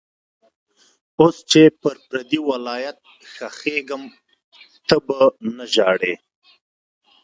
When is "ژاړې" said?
5.73-6.13